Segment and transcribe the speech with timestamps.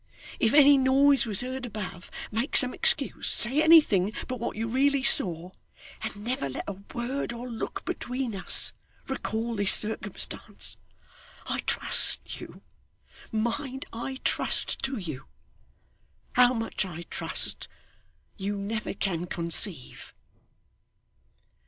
[0.39, 5.03] If any noise was heard above, make some excuse say anything but what you really
[5.03, 5.51] saw,
[6.01, 8.73] and never let a word or look between us,
[9.07, 10.75] recall this circumstance.
[11.45, 12.61] I trust to you.
[13.31, 15.25] Mind, I trust to you.
[16.31, 17.67] How much I trust,
[18.37, 20.15] you never can conceive.